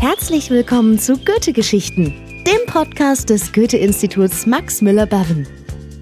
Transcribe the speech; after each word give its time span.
Herzlich 0.00 0.48
willkommen 0.48 0.98
zu 0.98 1.18
Goethe-Geschichten, 1.18 2.14
dem 2.46 2.66
Podcast 2.66 3.28
des 3.28 3.52
Goethe-Instituts 3.52 4.46
Max 4.46 4.80
Müller-Berren. 4.80 5.46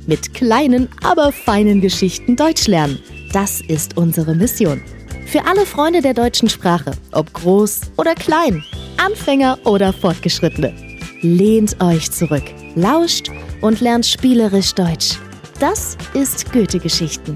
Mit 0.07 0.35
kleinen, 0.35 0.89
aber 1.03 1.33
feinen 1.33 1.81
Geschichten 1.81 2.37
Deutsch 2.37 2.69
lernen. 2.69 3.01
Das 3.33 3.61
ist 3.61 3.97
unsere 3.97 4.37
Mission. 4.37 4.81
Für 5.27 5.45
alle 5.47 5.67
Freunde 5.67 6.01
der 6.01 6.15
deutschen 6.15 6.49
Sprache, 6.49 6.93
ob 7.11 7.33
groß 7.33 7.81
oder 7.97 8.15
klein, 8.15 8.63
Anfänger 8.99 9.59
oder 9.65 9.93
Fortgeschrittene. 9.93 10.73
Lehnt 11.21 11.83
euch 11.83 12.11
zurück, 12.11 12.45
lauscht 12.77 13.31
und 13.63 13.81
lernt 13.81 14.07
spielerisch 14.07 14.75
Deutsch. 14.75 15.19
Das 15.59 15.97
ist 16.15 16.53
Goethe-Geschichten. 16.53 17.35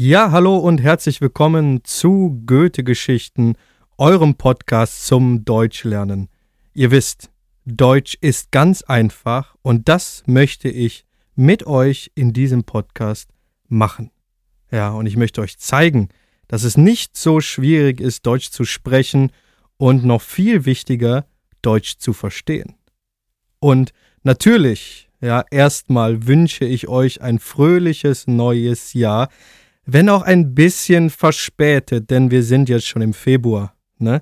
Ja, 0.00 0.30
hallo 0.30 0.56
und 0.58 0.80
herzlich 0.80 1.20
willkommen 1.20 1.82
zu 1.82 2.40
Goethe-Geschichten, 2.46 3.56
eurem 3.96 4.36
Podcast 4.36 5.04
zum 5.04 5.44
Deutschlernen. 5.44 6.28
Ihr 6.72 6.92
wisst, 6.92 7.32
Deutsch 7.64 8.16
ist 8.20 8.52
ganz 8.52 8.82
einfach 8.82 9.56
und 9.60 9.88
das 9.88 10.22
möchte 10.26 10.68
ich 10.68 11.04
mit 11.34 11.66
euch 11.66 12.12
in 12.14 12.32
diesem 12.32 12.62
Podcast 12.62 13.30
machen. 13.66 14.12
Ja, 14.70 14.90
und 14.90 15.06
ich 15.06 15.16
möchte 15.16 15.40
euch 15.40 15.58
zeigen, 15.58 16.10
dass 16.46 16.62
es 16.62 16.76
nicht 16.76 17.16
so 17.16 17.40
schwierig 17.40 18.00
ist, 18.00 18.24
Deutsch 18.24 18.50
zu 18.50 18.64
sprechen 18.64 19.32
und 19.78 20.04
noch 20.04 20.22
viel 20.22 20.64
wichtiger, 20.64 21.26
Deutsch 21.60 21.98
zu 21.98 22.12
verstehen. 22.12 22.76
Und 23.58 23.92
natürlich, 24.22 25.08
ja, 25.20 25.44
erstmal 25.50 26.28
wünsche 26.28 26.66
ich 26.66 26.86
euch 26.86 27.20
ein 27.20 27.40
fröhliches 27.40 28.28
neues 28.28 28.92
Jahr 28.92 29.28
wenn 29.90 30.10
auch 30.10 30.20
ein 30.20 30.54
bisschen 30.54 31.08
verspätet, 31.08 32.10
denn 32.10 32.30
wir 32.30 32.42
sind 32.42 32.68
jetzt 32.68 32.86
schon 32.86 33.00
im 33.00 33.14
Februar. 33.14 33.72
Ne? 33.96 34.20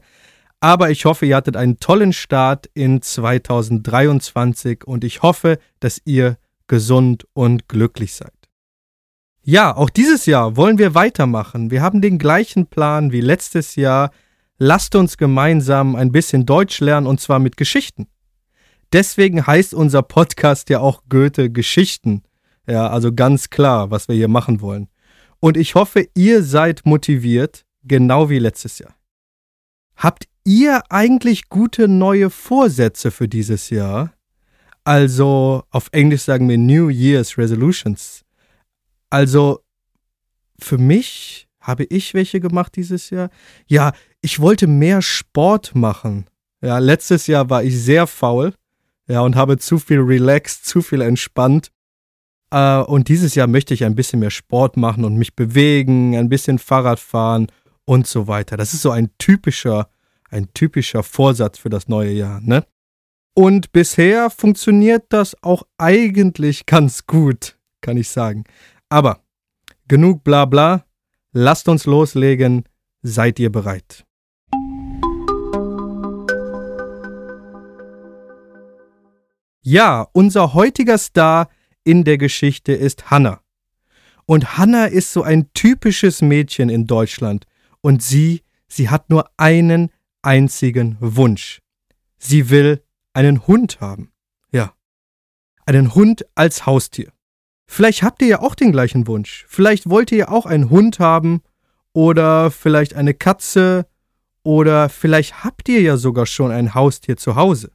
Aber 0.60 0.90
ich 0.90 1.04
hoffe, 1.04 1.26
ihr 1.26 1.34
hattet 1.34 1.56
einen 1.56 1.80
tollen 1.80 2.12
Start 2.12 2.70
in 2.72 3.02
2023 3.02 4.84
und 4.84 5.02
ich 5.02 5.22
hoffe, 5.22 5.58
dass 5.80 6.00
ihr 6.04 6.38
gesund 6.68 7.26
und 7.32 7.68
glücklich 7.68 8.14
seid. 8.14 8.32
Ja, 9.42 9.76
auch 9.76 9.90
dieses 9.90 10.26
Jahr 10.26 10.56
wollen 10.56 10.78
wir 10.78 10.94
weitermachen. 10.94 11.72
Wir 11.72 11.82
haben 11.82 12.00
den 12.00 12.18
gleichen 12.18 12.66
Plan 12.66 13.10
wie 13.10 13.20
letztes 13.20 13.74
Jahr. 13.74 14.12
Lasst 14.58 14.94
uns 14.94 15.16
gemeinsam 15.18 15.96
ein 15.96 16.12
bisschen 16.12 16.46
Deutsch 16.46 16.78
lernen 16.78 17.08
und 17.08 17.20
zwar 17.20 17.40
mit 17.40 17.56
Geschichten. 17.56 18.06
Deswegen 18.92 19.44
heißt 19.44 19.74
unser 19.74 20.02
Podcast 20.02 20.70
ja 20.70 20.78
auch 20.78 21.02
Goethe 21.08 21.50
Geschichten. 21.50 22.22
Ja, 22.68 22.88
also 22.88 23.12
ganz 23.12 23.50
klar, 23.50 23.90
was 23.90 24.06
wir 24.06 24.14
hier 24.14 24.28
machen 24.28 24.60
wollen. 24.60 24.88
Und 25.40 25.56
ich 25.56 25.74
hoffe, 25.74 26.08
ihr 26.14 26.42
seid 26.42 26.84
motiviert, 26.84 27.64
genau 27.84 28.30
wie 28.30 28.38
letztes 28.38 28.78
Jahr. 28.78 28.96
Habt 29.96 30.28
ihr 30.44 30.82
eigentlich 30.90 31.48
gute 31.48 31.88
neue 31.88 32.30
Vorsätze 32.30 33.10
für 33.10 33.28
dieses 33.28 33.70
Jahr? 33.70 34.12
Also 34.84 35.64
auf 35.70 35.88
Englisch 35.92 36.22
sagen 36.22 36.48
wir 36.48 36.58
New 36.58 36.88
Year's 36.88 37.36
Resolutions. 37.38 38.22
Also 39.10 39.60
für 40.58 40.78
mich 40.78 41.48
habe 41.60 41.84
ich 41.84 42.14
welche 42.14 42.40
gemacht 42.40 42.76
dieses 42.76 43.10
Jahr. 43.10 43.30
Ja, 43.66 43.92
ich 44.20 44.40
wollte 44.40 44.66
mehr 44.66 45.02
Sport 45.02 45.74
machen. 45.74 46.26
Ja, 46.62 46.78
letztes 46.78 47.26
Jahr 47.26 47.50
war 47.50 47.64
ich 47.64 47.78
sehr 47.80 48.06
faul. 48.06 48.54
Ja, 49.08 49.20
und 49.20 49.36
habe 49.36 49.58
zu 49.58 49.78
viel 49.78 50.00
relaxed, 50.00 50.64
zu 50.64 50.82
viel 50.82 51.00
entspannt. 51.00 51.70
Äh, 52.50 52.78
und 52.78 53.08
dieses 53.08 53.34
Jahr 53.34 53.46
möchte 53.46 53.74
ich 53.74 53.84
ein 53.84 53.94
bisschen 53.94 54.20
mehr 54.20 54.30
Sport 54.30 54.76
machen 54.76 55.04
und 55.04 55.16
mich 55.16 55.34
bewegen, 55.34 56.16
ein 56.16 56.28
bisschen 56.28 56.58
Fahrrad 56.58 57.00
fahren 57.00 57.48
und 57.84 58.06
so 58.06 58.26
weiter. 58.28 58.56
Das 58.56 58.74
ist 58.74 58.82
so 58.82 58.90
ein 58.90 59.10
typischer, 59.18 59.88
ein 60.30 60.52
typischer 60.54 61.02
Vorsatz 61.02 61.58
für 61.58 61.70
das 61.70 61.88
neue 61.88 62.12
Jahr, 62.12 62.40
ne? 62.40 62.64
Und 63.34 63.72
bisher 63.72 64.30
funktioniert 64.30 65.04
das 65.10 65.36
auch 65.42 65.64
eigentlich 65.76 66.64
ganz 66.64 67.06
gut, 67.06 67.58
kann 67.82 67.98
ich 67.98 68.08
sagen. 68.08 68.44
Aber 68.88 69.20
genug 69.88 70.24
Blabla, 70.24 70.86
lasst 71.32 71.68
uns 71.68 71.84
loslegen. 71.84 72.64
Seid 73.02 73.38
ihr 73.38 73.52
bereit? 73.52 74.06
Ja, 79.62 80.08
unser 80.12 80.54
heutiger 80.54 80.96
Star 80.96 81.50
in 81.86 82.04
der 82.04 82.18
Geschichte 82.18 82.72
ist 82.72 83.10
Hannah. 83.10 83.40
Und 84.26 84.58
Hannah 84.58 84.86
ist 84.86 85.12
so 85.12 85.22
ein 85.22 85.52
typisches 85.54 86.20
Mädchen 86.20 86.68
in 86.68 86.86
Deutschland. 86.86 87.46
Und 87.80 88.02
sie, 88.02 88.42
sie 88.66 88.90
hat 88.90 89.08
nur 89.08 89.30
einen 89.36 89.90
einzigen 90.20 90.96
Wunsch. 90.98 91.60
Sie 92.18 92.50
will 92.50 92.82
einen 93.14 93.46
Hund 93.46 93.80
haben. 93.80 94.10
Ja. 94.50 94.74
Einen 95.64 95.94
Hund 95.94 96.26
als 96.34 96.66
Haustier. 96.66 97.12
Vielleicht 97.68 98.02
habt 98.02 98.20
ihr 98.20 98.28
ja 98.28 98.40
auch 98.40 98.56
den 98.56 98.72
gleichen 98.72 99.06
Wunsch. 99.06 99.44
Vielleicht 99.48 99.88
wollt 99.88 100.10
ihr 100.10 100.18
ja 100.18 100.28
auch 100.28 100.46
einen 100.46 100.70
Hund 100.70 100.98
haben 100.98 101.42
oder 101.92 102.50
vielleicht 102.50 102.94
eine 102.94 103.14
Katze 103.14 103.86
oder 104.42 104.88
vielleicht 104.88 105.44
habt 105.44 105.68
ihr 105.68 105.80
ja 105.82 105.96
sogar 105.96 106.26
schon 106.26 106.50
ein 106.50 106.74
Haustier 106.74 107.16
zu 107.16 107.36
Hause. 107.36 107.70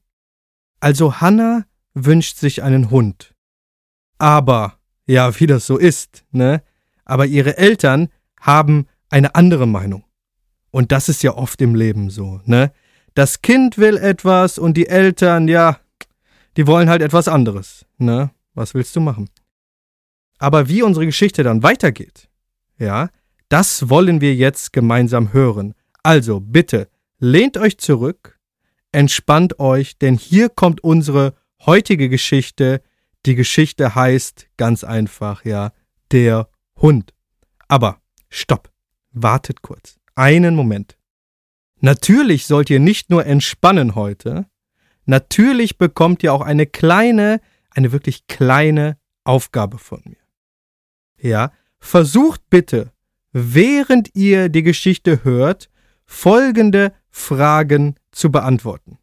Also 0.82 1.22
Hannah 1.22 1.66
wünscht 1.94 2.38
sich 2.38 2.62
einen 2.62 2.90
Hund. 2.90 3.34
Aber, 4.22 4.78
ja, 5.08 5.40
wie 5.40 5.48
das 5.48 5.66
so 5.66 5.78
ist, 5.78 6.26
ne? 6.32 6.62
Aber 7.06 7.26
ihre 7.26 7.58
Eltern 7.58 8.10
haben 8.40 8.86
eine 9.10 9.34
andere 9.34 9.66
Meinung. 9.66 10.04
Und 10.70 10.92
das 10.92 11.10
ist 11.10 11.24
ja 11.24 11.34
oft 11.36 11.60
im 11.60 11.74
Leben 11.74 12.12
so, 12.12 12.40
ne? 12.46 12.72
Das 13.16 13.42
Kind 13.42 13.80
will 13.80 13.98
etwas 13.98 14.60
und 14.60 14.78
die 14.78 14.86
Eltern, 14.86 15.48
ja, 15.48 15.80
die 16.56 16.68
wollen 16.68 16.88
halt 16.88 17.02
etwas 17.02 17.28
anderes, 17.28 17.88
ne? 17.98 18.30
Was 18.54 18.76
willst 18.76 18.96
du 18.96 19.00
machen? 19.00 19.28
Aber 20.38 20.70
wie 20.70 20.84
unsere 20.84 21.08
Geschichte 21.08 21.42
dann 21.42 21.64
weitergeht, 21.64 22.30
ja, 22.78 23.10
das 23.50 23.90
wollen 23.90 24.22
wir 24.22 24.36
jetzt 24.36 24.72
gemeinsam 24.72 25.34
hören. 25.34 25.74
Also 26.04 26.40
bitte, 26.40 26.90
lehnt 27.18 27.58
euch 27.58 27.80
zurück, 27.80 28.40
entspannt 28.92 29.60
euch, 29.60 29.98
denn 29.98 30.16
hier 30.16 30.50
kommt 30.50 30.84
unsere 30.84 31.34
heutige 31.66 32.08
Geschichte 32.08 32.84
die 33.26 33.36
Geschichte 33.36 33.96
heißt 33.96 34.48
ganz 34.58 34.84
einfach, 34.84 35.46
ja, 35.46 35.72
der 36.12 36.50
Hund. 36.78 37.14
Aber 37.68 38.02
stopp, 38.30 38.72
wartet 39.12 39.62
kurz, 39.62 40.00
einen 40.16 40.56
Moment. 40.56 40.98
Natürlich 41.80 42.46
sollt 42.46 42.70
ihr 42.70 42.80
nicht 42.80 43.10
nur 43.10 43.26
entspannen 43.26 43.96
heute, 43.96 44.46
natürlich 45.06 45.78
bekommt 45.78 46.24
ihr 46.24 46.34
auch 46.34 46.42
eine 46.42 46.66
kleine, 46.66 47.42
eine 47.72 47.92
wirklich 47.92 48.28
kleine 48.28 48.98
Aufgabe 49.24 49.78
von 49.78 50.02
mir. 50.06 50.18
Ja, 51.18 51.52
versucht 51.80 52.50
bitte, 52.50 52.92
während 53.32 54.16
ihr 54.16 54.50
die 54.50 54.64
Geschichte 54.64 55.24
hört, 55.24 55.70
folgende 56.06 56.94
Fragen 57.10 57.96
zu 58.12 58.32
beantworten. 58.32 58.98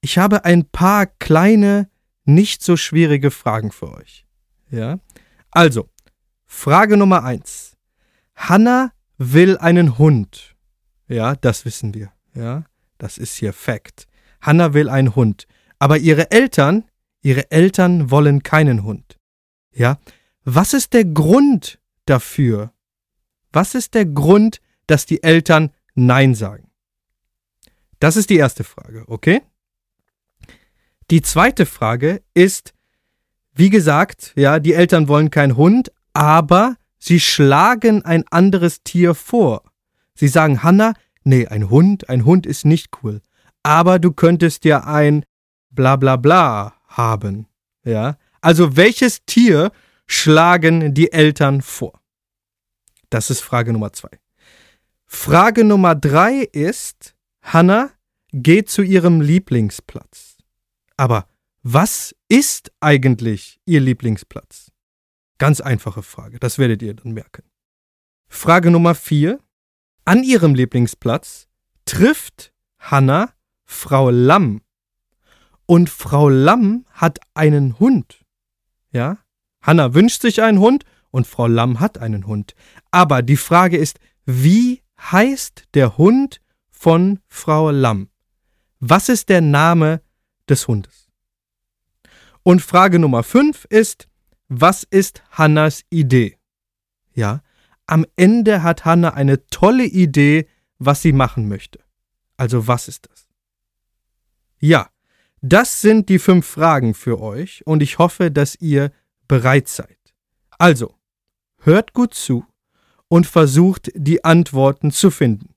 Ich 0.00 0.18
habe 0.18 0.44
ein 0.44 0.66
paar 0.66 1.06
kleine 1.06 1.88
nicht 2.24 2.62
so 2.62 2.76
schwierige 2.76 3.30
Fragen 3.30 3.70
für 3.70 3.92
euch. 3.92 4.26
Ja? 4.70 4.98
Also, 5.50 5.88
Frage 6.46 6.96
Nummer 6.96 7.24
eins. 7.24 7.76
Hanna 8.34 8.92
will 9.18 9.58
einen 9.58 9.98
Hund. 9.98 10.56
Ja, 11.08 11.36
das 11.36 11.64
wissen 11.64 11.94
wir. 11.94 12.12
Ja, 12.34 12.64
das 12.98 13.18
ist 13.18 13.36
hier 13.36 13.52
Fakt. 13.52 14.06
Hanna 14.40 14.74
will 14.74 14.88
einen 14.88 15.14
Hund. 15.14 15.46
Aber 15.78 15.98
ihre 15.98 16.30
Eltern, 16.30 16.84
ihre 17.20 17.50
Eltern 17.50 18.10
wollen 18.10 18.42
keinen 18.42 18.82
Hund. 18.82 19.18
Ja, 19.72 19.98
was 20.44 20.72
ist 20.72 20.92
der 20.92 21.04
Grund 21.04 21.78
dafür? 22.06 22.72
Was 23.52 23.74
ist 23.74 23.94
der 23.94 24.06
Grund, 24.06 24.60
dass 24.86 25.06
die 25.06 25.22
Eltern 25.22 25.70
Nein 25.94 26.34
sagen? 26.34 26.70
Das 28.00 28.16
ist 28.16 28.30
die 28.30 28.36
erste 28.36 28.64
Frage, 28.64 29.04
okay? 29.06 29.42
Die 31.14 31.22
zweite 31.22 31.64
Frage 31.64 32.22
ist, 32.34 32.74
wie 33.54 33.70
gesagt, 33.70 34.32
ja, 34.34 34.58
die 34.58 34.72
Eltern 34.72 35.06
wollen 35.06 35.30
keinen 35.30 35.56
Hund, 35.56 35.92
aber 36.12 36.74
sie 36.98 37.20
schlagen 37.20 38.04
ein 38.04 38.24
anderes 38.32 38.82
Tier 38.82 39.14
vor. 39.14 39.62
Sie 40.16 40.26
sagen, 40.26 40.64
Hanna, 40.64 40.94
nee, 41.22 41.46
ein 41.46 41.70
Hund, 41.70 42.08
ein 42.08 42.24
Hund 42.24 42.46
ist 42.46 42.64
nicht 42.64 42.88
cool. 43.00 43.20
Aber 43.62 44.00
du 44.00 44.10
könntest 44.10 44.64
ja 44.64 44.88
ein 44.88 45.24
bla 45.70 45.94
bla 45.94 46.16
bla 46.16 46.74
haben. 46.88 47.46
Ja? 47.84 48.18
Also 48.40 48.76
welches 48.76 49.24
Tier 49.24 49.70
schlagen 50.08 50.94
die 50.94 51.12
Eltern 51.12 51.62
vor? 51.62 52.00
Das 53.08 53.30
ist 53.30 53.40
Frage 53.40 53.72
Nummer 53.72 53.92
zwei. 53.92 54.10
Frage 55.06 55.62
Nummer 55.62 55.94
drei 55.94 56.40
ist, 56.40 57.14
Hanna, 57.40 57.92
geh 58.32 58.64
zu 58.64 58.82
ihrem 58.82 59.20
Lieblingsplatz. 59.20 60.33
Aber 60.96 61.26
was 61.62 62.14
ist 62.28 62.72
eigentlich 62.80 63.60
Ihr 63.64 63.80
Lieblingsplatz? 63.80 64.70
Ganz 65.38 65.60
einfache 65.60 66.02
Frage, 66.02 66.38
das 66.38 66.58
werdet 66.58 66.82
ihr 66.82 66.94
dann 66.94 67.12
merken. 67.12 67.42
Frage 68.28 68.70
Nummer 68.70 68.94
vier. 68.94 69.40
An 70.04 70.22
ihrem 70.22 70.54
Lieblingsplatz 70.54 71.48
trifft 71.86 72.52
Hanna 72.78 73.32
Frau 73.64 74.10
Lamm. 74.10 74.60
Und 75.66 75.88
Frau 75.88 76.28
Lamm 76.28 76.84
hat 76.90 77.18
einen 77.32 77.78
Hund. 77.78 78.24
Ja? 78.90 79.18
Hanna 79.62 79.94
wünscht 79.94 80.20
sich 80.20 80.42
einen 80.42 80.58
Hund 80.58 80.84
und 81.10 81.26
Frau 81.26 81.46
Lamm 81.46 81.80
hat 81.80 81.98
einen 81.98 82.26
Hund. 82.26 82.54
Aber 82.90 83.22
die 83.22 83.38
Frage 83.38 83.78
ist, 83.78 83.98
wie 84.26 84.82
heißt 85.00 85.64
der 85.72 85.96
Hund 85.96 86.40
von 86.70 87.20
Frau 87.26 87.70
Lamm? 87.70 88.10
Was 88.80 89.08
ist 89.08 89.30
der 89.30 89.40
Name 89.40 90.02
des 90.48 90.68
Hundes? 90.68 91.10
Und 92.42 92.60
Frage 92.60 92.98
Nummer 92.98 93.22
5 93.22 93.66
ist, 93.70 94.08
was 94.48 94.82
ist 94.82 95.22
Hannas 95.30 95.84
Idee? 95.90 96.38
Ja, 97.14 97.42
am 97.86 98.04
Ende 98.16 98.62
hat 98.62 98.84
Hanna 98.84 99.10
eine 99.14 99.46
tolle 99.48 99.84
Idee, 99.84 100.48
was 100.78 101.02
sie 101.02 101.12
machen 101.12 101.48
möchte. 101.48 101.80
Also 102.36 102.66
was 102.66 102.88
ist 102.88 103.08
das? 103.10 103.28
Ja, 104.58 104.90
das 105.40 105.80
sind 105.80 106.08
die 106.08 106.18
fünf 106.18 106.46
Fragen 106.46 106.94
für 106.94 107.20
euch 107.20 107.66
und 107.66 107.82
ich 107.82 107.98
hoffe, 107.98 108.30
dass 108.30 108.54
ihr 108.56 108.92
bereit 109.28 109.68
seid. 109.68 109.98
Also, 110.58 110.94
hört 111.58 111.92
gut 111.92 112.14
zu 112.14 112.46
und 113.08 113.26
versucht 113.26 113.90
die 113.94 114.24
Antworten 114.24 114.90
zu 114.90 115.10
finden. 115.10 115.54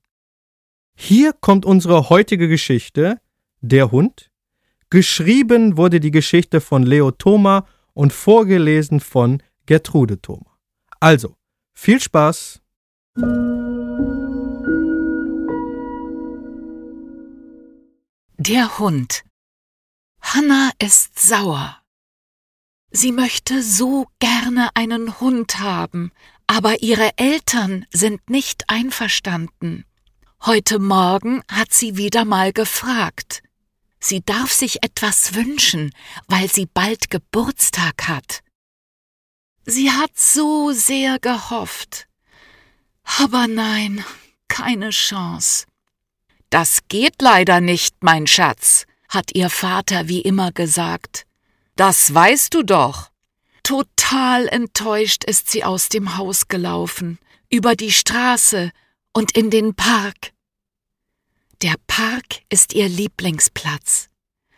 Hier 0.94 1.32
kommt 1.32 1.64
unsere 1.64 2.10
heutige 2.10 2.48
Geschichte, 2.48 3.20
der 3.60 3.90
Hund. 3.90 4.27
Geschrieben 4.90 5.76
wurde 5.76 6.00
die 6.00 6.10
Geschichte 6.10 6.62
von 6.62 6.82
Leo 6.82 7.10
Thoma 7.10 7.66
und 7.92 8.12
vorgelesen 8.12 9.00
von 9.00 9.42
Gertrude 9.66 10.20
Thoma. 10.22 10.56
Also, 10.98 11.36
viel 11.74 12.00
Spaß! 12.00 12.62
Der 18.38 18.78
Hund. 18.78 19.24
Hanna 20.22 20.70
ist 20.82 21.18
sauer. 21.18 21.82
Sie 22.90 23.12
möchte 23.12 23.62
so 23.62 24.06
gerne 24.20 24.70
einen 24.74 25.20
Hund 25.20 25.58
haben, 25.58 26.12
aber 26.46 26.82
ihre 26.82 27.10
Eltern 27.18 27.84
sind 27.90 28.30
nicht 28.30 28.64
einverstanden. 28.68 29.84
Heute 30.46 30.78
Morgen 30.78 31.42
hat 31.50 31.74
sie 31.74 31.98
wieder 31.98 32.24
mal 32.24 32.54
gefragt. 32.54 33.42
Sie 34.00 34.22
darf 34.24 34.52
sich 34.52 34.82
etwas 34.82 35.34
wünschen, 35.34 35.92
weil 36.28 36.50
sie 36.50 36.66
bald 36.66 37.10
Geburtstag 37.10 38.08
hat. 38.08 38.42
Sie 39.66 39.90
hat 39.90 40.16
so 40.18 40.72
sehr 40.72 41.18
gehofft. 41.18 42.06
Aber 43.18 43.46
nein, 43.46 44.04
keine 44.48 44.90
Chance. 44.90 45.66
Das 46.50 46.80
geht 46.88 47.20
leider 47.20 47.60
nicht, 47.60 47.96
mein 48.00 48.26
Schatz, 48.26 48.86
hat 49.08 49.34
ihr 49.34 49.50
Vater 49.50 50.08
wie 50.08 50.20
immer 50.20 50.52
gesagt. 50.52 51.26
Das 51.76 52.12
weißt 52.12 52.54
du 52.54 52.62
doch. 52.62 53.10
Total 53.62 54.48
enttäuscht 54.48 55.24
ist 55.24 55.50
sie 55.50 55.64
aus 55.64 55.90
dem 55.90 56.16
Haus 56.16 56.48
gelaufen, 56.48 57.18
über 57.50 57.76
die 57.76 57.92
Straße 57.92 58.72
und 59.12 59.36
in 59.36 59.50
den 59.50 59.74
Park. 59.74 60.32
Der 61.62 61.74
Park 61.88 62.42
ist 62.50 62.72
ihr 62.72 62.88
Lieblingsplatz. 62.88 64.10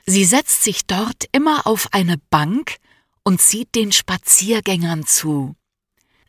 Sie 0.04 0.26
setzt 0.26 0.64
sich 0.64 0.86
dort 0.86 1.24
immer 1.32 1.66
auf 1.66 1.88
eine 1.92 2.18
Bank 2.28 2.76
und 3.22 3.40
sieht 3.40 3.74
den 3.74 3.90
Spaziergängern 3.90 5.06
zu. 5.06 5.56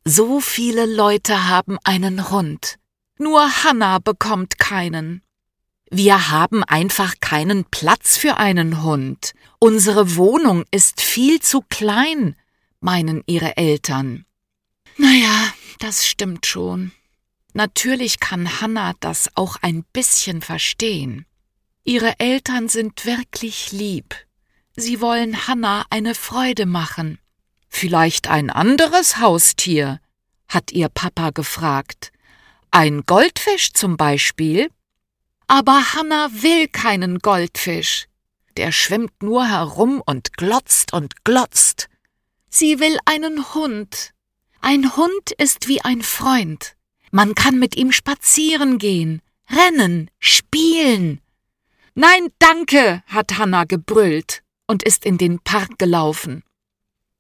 So 0.06 0.40
viele 0.40 0.86
Leute 0.86 1.50
haben 1.50 1.78
einen 1.84 2.30
Hund. 2.30 2.78
Nur 3.18 3.64
Hannah 3.64 4.00
bekommt 4.00 4.60
keinen. 4.60 5.24
Wir 5.90 6.30
haben 6.30 6.64
einfach 6.64 7.16
keinen 7.20 7.66
Platz 7.66 8.16
für 8.18 8.38
einen 8.38 8.82
Hund. 8.82 9.34
Unsere 9.60 10.16
Wohnung 10.16 10.64
ist 10.72 11.02
viel 11.02 11.42
zu 11.42 11.64
klein, 11.68 12.38
meinen 12.80 13.24
ihre 13.26 13.58
Eltern. 13.58 14.26
Naja, 14.96 15.54
das 15.80 16.08
stimmt 16.08 16.46
schon. 16.46 16.94
Natürlich 17.54 18.20
kann 18.20 18.62
Hannah 18.62 18.94
das 19.00 19.30
auch 19.36 19.58
ein 19.62 19.84
bisschen 19.94 20.42
verstehen. 20.42 21.26
Ihre 21.84 22.20
Eltern 22.20 22.70
sind 22.70 23.06
wirklich 23.06 23.72
lieb. 23.72 24.16
Sie 24.76 25.02
wollen 25.02 25.48
Hannah 25.48 25.86
eine 25.90 26.16
Freude 26.16 26.66
machen. 26.66 27.20
Vielleicht 27.68 28.28
ein 28.28 28.50
anderes 28.50 29.18
Haustier? 29.18 30.00
hat 30.48 30.72
ihr 30.72 30.90
Papa 30.90 31.30
gefragt. 31.30 32.12
Ein 32.72 33.04
Goldfisch 33.06 33.74
zum 33.74 33.98
Beispiel? 33.98 34.70
Aber 35.48 35.94
Hanna 35.94 36.30
will 36.32 36.68
keinen 36.68 37.20
Goldfisch. 37.20 38.08
Der 38.58 38.72
schwimmt 38.72 39.24
nur 39.24 39.48
herum 39.48 40.02
und 40.06 40.38
glotzt 40.38 40.94
und 40.94 41.24
glotzt. 41.24 41.90
Sie 42.50 42.80
will 42.80 42.98
einen 43.06 43.54
Hund. 43.54 44.12
Ein 44.60 44.96
Hund 44.96 45.32
ist 45.38 45.68
wie 45.68 45.82
ein 45.82 46.02
Freund. 46.02 46.76
Man 47.12 47.36
kann 47.36 47.60
mit 47.60 47.76
ihm 47.76 47.92
spazieren 47.92 48.78
gehen, 48.78 49.22
rennen, 49.50 50.10
spielen. 50.20 51.22
Nein, 51.94 52.30
danke, 52.40 53.04
hat 53.08 53.38
Hanna 53.38 53.66
gebrüllt 53.66 54.44
und 54.66 54.82
ist 54.84 55.06
in 55.06 55.18
den 55.18 55.40
Park 55.40 55.78
gelaufen. 55.78 56.44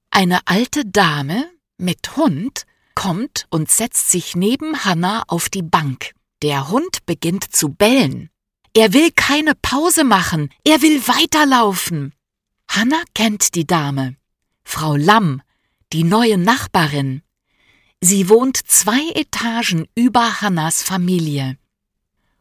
Eine 0.10 0.40
alte 0.46 0.86
Dame 0.86 1.50
mit 1.78 2.16
Hund 2.16 2.66
kommt 2.96 3.48
und 3.50 3.70
setzt 3.70 4.12
sich 4.12 4.36
neben 4.36 4.86
Hanna 4.86 5.24
auf 5.28 5.50
die 5.50 5.62
Bank. 5.62 6.12
Der 6.42 6.70
Hund 6.70 7.06
beginnt 7.06 7.54
zu 7.54 7.70
bellen. 7.70 8.30
Er 8.74 8.94
will 8.94 9.12
keine 9.12 9.54
Pause 9.56 10.06
machen, 10.06 10.50
er 10.64 10.82
will 10.82 11.06
weiterlaufen. 11.08 12.14
Hanna 12.70 13.02
kennt 13.14 13.56
die 13.56 13.68
Dame. 13.68 14.16
Frau 14.64 14.96
Lamm, 14.96 15.42
die 15.92 16.06
neue 16.06 16.38
Nachbarin. 16.38 17.22
Sie 18.04 18.30
wohnt 18.30 18.58
zwei 18.58 19.12
Etagen 19.14 19.88
über 19.94 20.42
Hannas 20.42 20.82
Familie. 20.82 21.60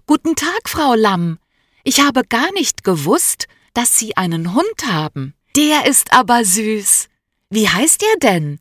Guten 0.06 0.34
Tag, 0.34 0.68
Frau 0.70 0.94
Lamm. 0.94 1.38
Ich 1.84 2.00
habe 2.00 2.24
gar 2.24 2.50
nicht 2.52 2.82
gewusst, 2.82 3.46
dass 3.74 3.98
Sie 3.98 4.16
einen 4.16 4.54
Hund 4.54 4.86
haben. 4.86 5.34
Der 5.56 5.84
ist 5.84 6.14
aber 6.14 6.46
süß. 6.46 7.08
Wie 7.50 7.68
heißt 7.68 8.02
er 8.02 8.18
denn? 8.20 8.58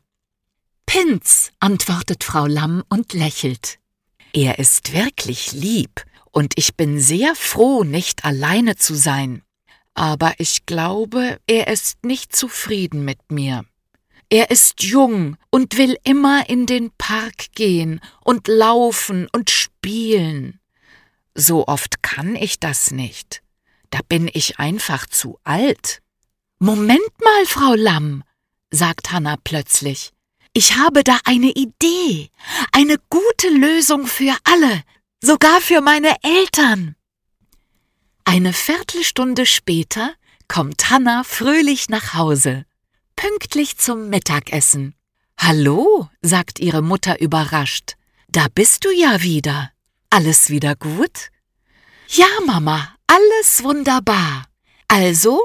Pinz, 0.84 1.52
antwortet 1.58 2.22
Frau 2.22 2.44
Lamm 2.44 2.84
und 2.90 3.14
lächelt. 3.14 3.78
Er 4.34 4.58
ist 4.58 4.92
wirklich 4.92 5.52
lieb, 5.52 6.04
und 6.32 6.52
ich 6.56 6.76
bin 6.76 7.00
sehr 7.00 7.34
froh, 7.34 7.82
nicht 7.82 8.26
alleine 8.26 8.76
zu 8.76 8.94
sein. 8.94 9.42
Aber 9.94 10.34
ich 10.36 10.66
glaube, 10.66 11.40
er 11.46 11.68
ist 11.68 12.04
nicht 12.04 12.36
zufrieden 12.36 13.06
mit 13.06 13.32
mir. 13.32 13.64
Er 14.30 14.50
ist 14.50 14.84
jung 14.84 15.36
und 15.50 15.76
will 15.76 15.98
immer 16.04 16.48
in 16.48 16.66
den 16.66 16.92
Park 16.96 17.52
gehen 17.56 18.00
und 18.24 18.46
laufen 18.46 19.28
und 19.32 19.50
spielen. 19.50 20.60
So 21.34 21.66
oft 21.66 22.02
kann 22.02 22.36
ich 22.36 22.60
das 22.60 22.92
nicht. 22.92 23.42
Da 23.90 23.98
bin 24.08 24.30
ich 24.32 24.60
einfach 24.60 25.06
zu 25.06 25.38
alt. 25.42 26.00
Moment 26.60 27.00
mal, 27.22 27.46
Frau 27.46 27.74
Lamm, 27.74 28.22
sagt 28.70 29.10
Hanna 29.10 29.36
plötzlich. 29.42 30.12
Ich 30.52 30.76
habe 30.76 31.02
da 31.02 31.18
eine 31.24 31.50
Idee, 31.50 32.30
eine 32.70 32.98
gute 33.08 33.48
Lösung 33.48 34.06
für 34.06 34.36
alle, 34.44 34.84
sogar 35.20 35.60
für 35.60 35.80
meine 35.80 36.14
Eltern. 36.22 36.94
Eine 38.24 38.52
Viertelstunde 38.52 39.44
später 39.44 40.14
kommt 40.46 40.90
Hanna 40.90 41.24
fröhlich 41.24 41.88
nach 41.88 42.14
Hause, 42.14 42.64
pünktlich 43.20 43.76
zum 43.76 44.08
Mittagessen. 44.08 44.94
Hallo, 45.36 46.08
sagt 46.22 46.58
ihre 46.58 46.80
Mutter 46.80 47.20
überrascht. 47.20 47.96
Da 48.28 48.46
bist 48.54 48.86
du 48.86 48.90
ja 48.90 49.20
wieder. 49.20 49.70
Alles 50.08 50.48
wieder 50.48 50.74
gut? 50.74 51.28
Ja, 52.08 52.28
Mama, 52.46 52.94
alles 53.06 53.62
wunderbar. 53.62 54.46
Also, 54.88 55.38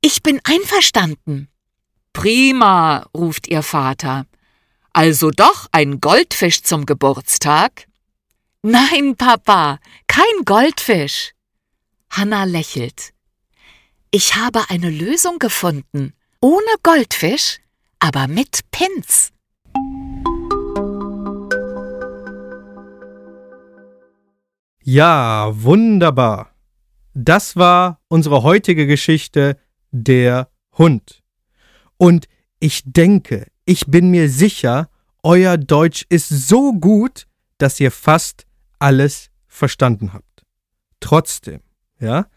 ich 0.00 0.22
bin 0.22 0.40
einverstanden. 0.42 1.48
Prima, 2.14 3.06
ruft 3.14 3.46
ihr 3.48 3.62
Vater. 3.62 4.24
Also 4.94 5.30
doch 5.30 5.66
ein 5.70 6.00
Goldfisch 6.00 6.62
zum 6.62 6.86
Geburtstag? 6.86 7.88
Nein, 8.62 9.16
Papa, 9.16 9.80
kein 10.06 10.44
Goldfisch. 10.46 11.34
Hanna 12.08 12.44
lächelt. 12.44 13.12
Ich 14.10 14.36
habe 14.36 14.70
eine 14.70 14.88
Lösung 14.88 15.38
gefunden. 15.38 16.14
Ohne 16.40 16.76
Goldfisch, 16.84 17.58
aber 17.98 18.28
mit 18.28 18.60
Pins. 18.70 19.32
Ja, 24.84 25.50
wunderbar. 25.52 26.54
Das 27.12 27.56
war 27.56 28.00
unsere 28.06 28.44
heutige 28.44 28.86
Geschichte 28.86 29.58
Der 29.90 30.48
Hund. 30.74 31.24
Und 31.96 32.28
ich 32.60 32.82
denke, 32.84 33.48
ich 33.64 33.86
bin 33.88 34.12
mir 34.12 34.30
sicher, 34.30 34.90
euer 35.24 35.56
Deutsch 35.56 36.06
ist 36.08 36.28
so 36.28 36.72
gut, 36.72 37.26
dass 37.58 37.80
ihr 37.80 37.90
fast 37.90 38.46
alles 38.78 39.30
verstanden 39.48 40.12
habt. 40.12 40.44
Trotzdem, 41.00 41.62
ja, 41.98 42.28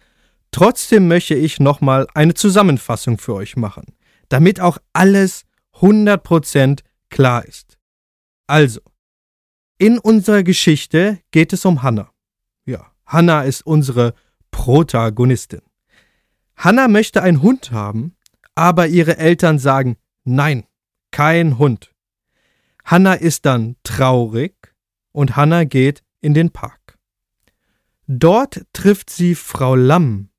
trotzdem 0.51 1.07
möchte 1.07 1.35
ich 1.35 1.59
nochmal 1.59 2.07
eine 2.13 2.33
Zusammenfassung 2.33 3.17
für 3.17 3.33
euch 3.33 3.55
machen, 3.55 3.85
damit 4.29 4.59
auch 4.59 4.77
alles 4.93 5.43
100% 5.75 6.81
klar 7.09 7.45
ist. 7.45 7.77
Also, 8.47 8.81
in 9.77 9.97
unserer 9.97 10.43
Geschichte 10.43 11.19
geht 11.31 11.53
es 11.53 11.65
um 11.65 11.81
Hannah. 11.81 12.11
Ja, 12.65 12.91
Hannah 13.05 13.43
ist 13.43 13.65
unsere 13.65 14.13
Protagonistin. 14.51 15.61
Hannah 16.55 16.87
möchte 16.87 17.23
einen 17.23 17.41
Hund 17.41 17.71
haben, 17.71 18.15
aber 18.53 18.87
ihre 18.87 19.17
Eltern 19.17 19.57
sagen 19.57 19.97
nein, 20.23 20.65
kein 21.11 21.57
Hund. 21.57 21.91
Hannah 22.85 23.13
ist 23.13 23.45
dann 23.45 23.75
traurig 23.83 24.53
und 25.11 25.35
Hannah 25.35 25.63
geht 25.65 26.03
in 26.19 26.33
den 26.33 26.51
Park. 26.51 26.99
Dort 28.07 28.65
trifft 28.73 29.09
sie 29.09 29.35
Frau 29.35 29.75
Lamm. 29.75 30.30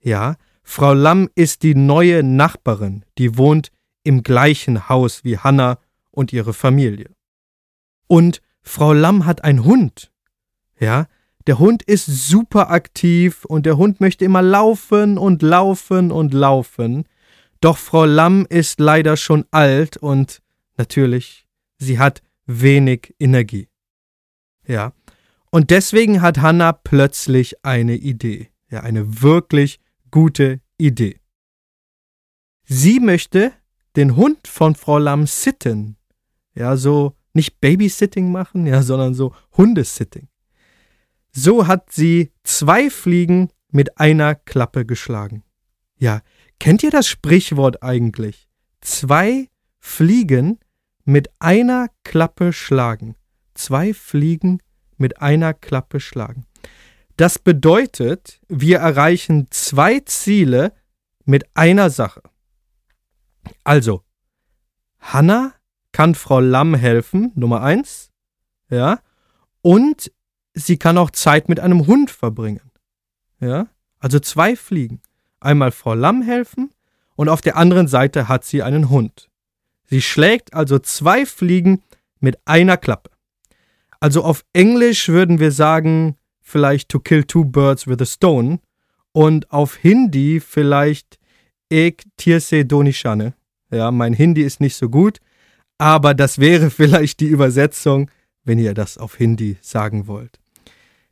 Ja, 0.00 0.36
Frau 0.62 0.92
Lamm 0.92 1.28
ist 1.34 1.62
die 1.62 1.74
neue 1.74 2.22
Nachbarin, 2.22 3.04
die 3.16 3.36
wohnt 3.38 3.70
im 4.04 4.22
gleichen 4.22 4.88
Haus 4.88 5.24
wie 5.24 5.38
Hannah 5.38 5.78
und 6.10 6.32
ihre 6.32 6.52
Familie. 6.52 7.10
Und 8.06 8.42
Frau 8.62 8.92
Lamm 8.92 9.24
hat 9.26 9.44
einen 9.44 9.64
Hund. 9.64 10.12
Ja, 10.78 11.06
der 11.46 11.58
Hund 11.58 11.82
ist 11.82 12.06
super 12.06 12.70
aktiv 12.70 13.44
und 13.46 13.64
der 13.64 13.78
Hund 13.78 14.00
möchte 14.00 14.24
immer 14.24 14.42
laufen 14.42 15.16
und 15.16 15.40
laufen 15.42 16.12
und 16.12 16.34
laufen. 16.34 17.04
Doch 17.60 17.78
Frau 17.78 18.04
Lamm 18.04 18.46
ist 18.48 18.78
leider 18.80 19.16
schon 19.16 19.46
alt 19.50 19.96
und 19.96 20.42
natürlich, 20.76 21.46
sie 21.78 21.98
hat 21.98 22.22
wenig 22.44 23.14
Energie. 23.18 23.68
Ja. 24.66 24.92
Und 25.50 25.70
deswegen 25.70 26.20
hat 26.20 26.38
Hannah 26.38 26.72
plötzlich 26.72 27.64
eine 27.64 27.94
Idee. 27.94 28.50
Ja, 28.70 28.80
eine 28.80 29.22
wirklich 29.22 29.80
gute 30.10 30.60
Idee. 30.78 31.20
Sie 32.64 33.00
möchte 33.00 33.52
den 33.96 34.16
Hund 34.16 34.46
von 34.46 34.74
Frau 34.74 34.98
Lamm 34.98 35.26
sitten. 35.26 35.96
Ja, 36.54 36.76
so 36.76 37.16
nicht 37.32 37.60
Babysitting 37.60 38.30
machen, 38.32 38.66
ja, 38.66 38.82
sondern 38.82 39.14
so 39.14 39.34
Hundesitting. 39.56 40.28
So 41.32 41.66
hat 41.66 41.92
sie 41.92 42.32
zwei 42.42 42.90
Fliegen 42.90 43.50
mit 43.70 43.98
einer 44.00 44.34
Klappe 44.34 44.84
geschlagen. 44.84 45.44
Ja, 45.98 46.22
kennt 46.58 46.82
ihr 46.82 46.90
das 46.90 47.06
Sprichwort 47.06 47.82
eigentlich? 47.82 48.48
Zwei 48.80 49.48
Fliegen 49.78 50.58
mit 51.04 51.30
einer 51.38 51.88
Klappe 52.04 52.52
schlagen. 52.52 53.14
Zwei 53.54 53.94
Fliegen 53.94 54.60
mit 54.96 55.20
einer 55.20 55.54
Klappe 55.54 56.00
schlagen. 56.00 56.44
Das 57.18 57.40
bedeutet, 57.40 58.40
wir 58.46 58.78
erreichen 58.78 59.48
zwei 59.50 59.98
Ziele 59.98 60.72
mit 61.24 61.44
einer 61.54 61.90
Sache. 61.90 62.22
Also, 63.64 64.04
Hanna 65.00 65.52
kann 65.90 66.14
Frau 66.14 66.38
Lamm 66.38 66.76
helfen, 66.76 67.32
Nummer 67.34 67.62
eins, 67.62 68.12
ja, 68.70 69.00
und 69.62 70.12
sie 70.54 70.76
kann 70.76 70.96
auch 70.96 71.10
Zeit 71.10 71.48
mit 71.48 71.58
einem 71.58 71.88
Hund 71.88 72.12
verbringen. 72.12 72.70
Ja? 73.40 73.66
Also 73.98 74.20
zwei 74.20 74.54
Fliegen. 74.54 75.00
Einmal 75.40 75.72
Frau 75.72 75.94
Lamm 75.94 76.22
helfen 76.22 76.70
und 77.16 77.28
auf 77.28 77.40
der 77.40 77.56
anderen 77.56 77.88
Seite 77.88 78.28
hat 78.28 78.44
sie 78.44 78.62
einen 78.62 78.90
Hund. 78.90 79.28
Sie 79.86 80.02
schlägt 80.02 80.54
also 80.54 80.78
zwei 80.78 81.26
Fliegen 81.26 81.82
mit 82.20 82.38
einer 82.44 82.76
Klappe. 82.76 83.10
Also 83.98 84.22
auf 84.22 84.44
Englisch 84.52 85.08
würden 85.08 85.40
wir 85.40 85.50
sagen, 85.50 86.17
vielleicht 86.48 86.88
to 86.88 86.98
kill 86.98 87.24
two 87.24 87.44
birds 87.44 87.86
with 87.86 88.00
a 88.00 88.06
stone 88.06 88.60
und 89.12 89.50
auf 89.52 89.76
Hindi 89.76 90.40
vielleicht 90.40 91.18
ek 91.70 92.04
tirse 92.16 92.64
donishane. 92.64 93.34
Ja, 93.70 93.90
mein 93.90 94.14
Hindi 94.14 94.42
ist 94.42 94.60
nicht 94.60 94.76
so 94.76 94.88
gut, 94.88 95.18
aber 95.76 96.14
das 96.14 96.38
wäre 96.38 96.70
vielleicht 96.78 97.20
die 97.20 97.26
Übersetzung, 97.26 98.10
wenn 98.44 98.58
ihr 98.58 98.74
das 98.74 98.98
auf 98.98 99.16
Hindi 99.16 99.58
sagen 99.60 100.06
wollt. 100.06 100.38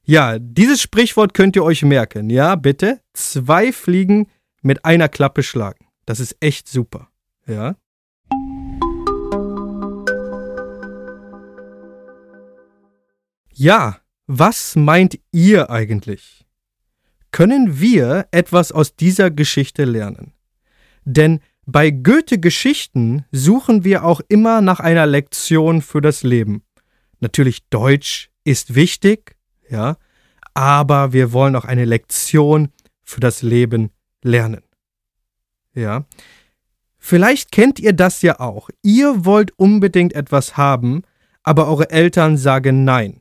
Ja, 0.05 0.39
dieses 0.39 0.81
Sprichwort 0.81 1.35
könnt 1.35 1.57
ihr 1.57 1.65
euch 1.65 1.83
merken. 1.83 2.31
Ja, 2.31 2.55
bitte. 2.55 3.01
Zwei 3.13 3.73
Fliegen 3.73 4.29
mit 4.63 4.85
einer 4.85 5.09
Klappe 5.09 5.43
schlagen. 5.43 5.85
Das 6.07 6.21
ist 6.21 6.37
echt 6.41 6.69
super. 6.69 7.09
Ja. 7.47 7.75
Ja, 13.53 13.99
was 14.27 14.77
meint 14.77 15.19
ihr 15.33 15.71
eigentlich? 15.71 16.45
Können 17.31 17.81
wir 17.81 18.27
etwas 18.31 18.73
aus 18.73 18.97
dieser 18.97 19.31
Geschichte 19.31 19.85
lernen? 19.85 20.33
Denn 21.05 21.41
bei 21.67 21.91
Goethe-Geschichten 21.91 23.25
suchen 23.33 23.85
wir 23.85 24.05
auch 24.05 24.21
immer 24.29 24.61
nach 24.61 24.81
einer 24.81 25.07
Lektion 25.07 25.83
für 25.83 26.01
das 26.01 26.23
Leben. 26.23 26.63
Natürlich 27.21 27.69
Deutsch 27.69 28.31
ist 28.45 28.75
wichtig, 28.75 29.37
ja, 29.69 29.97
aber 30.55 31.13
wir 31.13 31.33
wollen 31.33 31.57
auch 31.57 31.65
eine 31.65 31.85
Lektion 31.85 32.69
für 33.03 33.21
das 33.21 33.43
Leben 33.43 33.91
lernen. 34.23 34.63
Ja. 35.75 36.05
Vielleicht 36.99 37.53
kennt 37.53 37.79
ihr 37.79 37.93
das 37.93 38.23
ja 38.23 38.41
auch. 38.41 38.71
Ihr 38.83 39.25
wollt 39.25 39.53
unbedingt 39.59 40.15
etwas 40.15 40.57
haben, 40.57 41.03
aber 41.43 41.69
eure 41.69 41.91
Eltern 41.91 42.37
sagen 42.37 42.85
nein. 42.85 43.21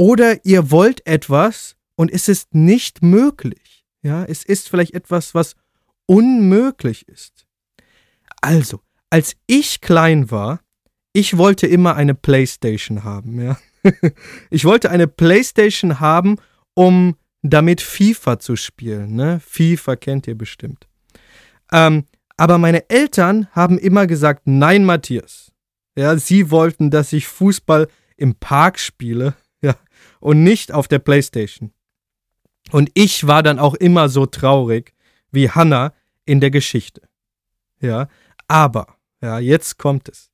Oder 0.00 0.46
ihr 0.46 0.70
wollt 0.70 1.06
etwas 1.06 1.76
und 1.94 2.10
es 2.10 2.26
ist 2.26 2.54
nicht 2.54 3.02
möglich. 3.02 3.84
Ja, 4.00 4.24
es 4.24 4.46
ist 4.46 4.70
vielleicht 4.70 4.94
etwas, 4.94 5.34
was 5.34 5.56
unmöglich 6.06 7.06
ist. 7.06 7.46
Also, 8.40 8.80
als 9.10 9.36
ich 9.46 9.82
klein 9.82 10.30
war, 10.30 10.60
ich 11.12 11.36
wollte 11.36 11.66
immer 11.66 11.96
eine 11.96 12.14
Playstation 12.14 13.04
haben, 13.04 13.42
ja. 13.42 13.58
ich 14.50 14.64
wollte 14.64 14.88
eine 14.88 15.06
Playstation 15.06 16.00
haben, 16.00 16.36
um 16.72 17.16
damit 17.42 17.82
FIFA 17.82 18.38
zu 18.38 18.56
spielen. 18.56 19.14
Ne? 19.14 19.38
FIFA 19.46 19.96
kennt 19.96 20.26
ihr 20.26 20.34
bestimmt. 20.34 20.88
Ähm, 21.72 22.06
aber 22.38 22.56
meine 22.56 22.88
Eltern 22.88 23.48
haben 23.52 23.76
immer 23.76 24.06
gesagt, 24.06 24.46
nein, 24.46 24.86
Matthias. 24.86 25.52
Ja, 25.94 26.16
sie 26.16 26.50
wollten, 26.50 26.90
dass 26.90 27.12
ich 27.12 27.26
Fußball 27.26 27.86
im 28.16 28.34
Park 28.36 28.78
spiele, 28.78 29.34
und 30.20 30.44
nicht 30.44 30.72
auf 30.72 30.86
der 30.86 31.00
Playstation. 31.00 31.72
Und 32.70 32.90
ich 32.94 33.26
war 33.26 33.42
dann 33.42 33.58
auch 33.58 33.74
immer 33.74 34.08
so 34.08 34.26
traurig 34.26 34.94
wie 35.32 35.50
Hannah 35.50 35.92
in 36.24 36.40
der 36.40 36.50
Geschichte. 36.50 37.02
Ja, 37.80 38.08
aber, 38.46 38.96
ja, 39.20 39.38
jetzt 39.38 39.78
kommt 39.78 40.08
es. 40.08 40.30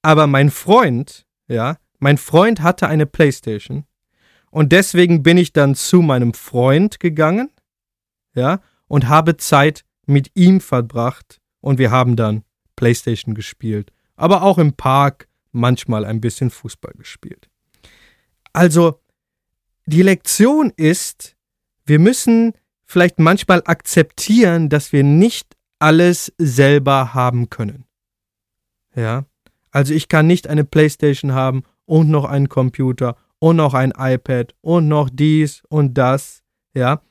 Aber 0.00 0.26
mein 0.26 0.50
Freund, 0.50 1.26
ja, 1.48 1.76
mein 1.98 2.18
Freund 2.18 2.62
hatte 2.62 2.86
eine 2.88 3.06
Playstation 3.06 3.84
und 4.50 4.72
deswegen 4.72 5.22
bin 5.22 5.36
ich 5.36 5.52
dann 5.52 5.74
zu 5.74 6.00
meinem 6.00 6.34
Freund 6.34 7.00
gegangen, 7.00 7.50
ja, 8.34 8.60
und 8.86 9.08
habe 9.08 9.36
Zeit 9.36 9.84
mit 10.06 10.30
ihm 10.34 10.60
verbracht 10.60 11.40
und 11.60 11.78
wir 11.78 11.90
haben 11.90 12.16
dann 12.16 12.44
Playstation 12.76 13.34
gespielt, 13.34 13.92
aber 14.16 14.42
auch 14.42 14.58
im 14.58 14.74
Park 14.74 15.28
manchmal 15.52 16.04
ein 16.04 16.20
bisschen 16.20 16.50
Fußball 16.50 16.92
gespielt. 16.96 17.48
Also, 18.52 19.00
die 19.86 20.02
Lektion 20.02 20.72
ist, 20.76 21.36
wir 21.84 21.98
müssen 21.98 22.52
vielleicht 22.84 23.18
manchmal 23.18 23.62
akzeptieren, 23.64 24.68
dass 24.68 24.92
wir 24.92 25.04
nicht 25.04 25.56
alles 25.78 26.32
selber 26.38 27.14
haben 27.14 27.50
können. 27.50 27.84
Ja, 28.94 29.26
also 29.70 29.92
ich 29.92 30.08
kann 30.08 30.26
nicht 30.26 30.46
eine 30.46 30.64
Playstation 30.64 31.32
haben 31.32 31.64
und 31.84 32.08
noch 32.08 32.24
einen 32.24 32.48
Computer 32.48 33.16
und 33.38 33.56
noch 33.56 33.74
ein 33.74 33.92
iPad 33.96 34.54
und 34.60 34.88
noch 34.88 35.10
dies 35.10 35.62
und 35.68 35.94
das, 35.94 36.42
ja. 36.74 37.02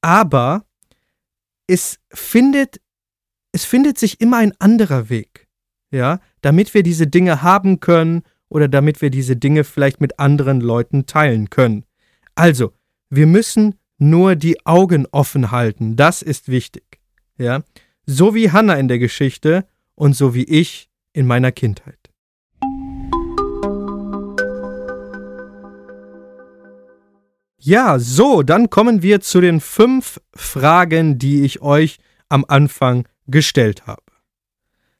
Aber 0.00 0.64
es 1.66 1.98
findet, 2.12 2.80
es 3.52 3.64
findet 3.64 3.98
sich 3.98 4.20
immer 4.20 4.36
ein 4.38 4.52
anderer 4.60 5.08
Weg, 5.08 5.48
ja, 5.90 6.20
damit 6.42 6.72
wir 6.74 6.82
diese 6.82 7.08
Dinge 7.08 7.42
haben 7.42 7.80
können 7.80 8.22
oder 8.48 8.68
damit 8.68 9.02
wir 9.02 9.10
diese 9.10 9.36
Dinge 9.36 9.64
vielleicht 9.64 10.00
mit 10.00 10.20
anderen 10.20 10.60
Leuten 10.60 11.06
teilen 11.06 11.50
können. 11.50 11.84
Also, 12.36 12.74
wir 13.08 13.26
müssen 13.26 13.76
nur 13.96 14.36
die 14.36 14.66
Augen 14.66 15.06
offen 15.10 15.50
halten, 15.50 15.96
das 15.96 16.20
ist 16.20 16.48
wichtig, 16.48 17.00
ja. 17.38 17.62
So 18.04 18.34
wie 18.34 18.52
Hannah 18.52 18.74
in 18.74 18.88
der 18.88 18.98
Geschichte 18.98 19.66
und 19.94 20.12
so 20.12 20.34
wie 20.34 20.44
ich 20.44 20.90
in 21.14 21.26
meiner 21.26 21.50
Kindheit. 21.50 21.98
Ja, 27.58 27.98
so, 27.98 28.42
dann 28.42 28.68
kommen 28.68 29.02
wir 29.02 29.22
zu 29.22 29.40
den 29.40 29.60
fünf 29.60 30.20
Fragen, 30.34 31.18
die 31.18 31.42
ich 31.42 31.62
euch 31.62 31.98
am 32.28 32.44
Anfang 32.46 33.08
gestellt 33.26 33.86
habe. 33.86 34.02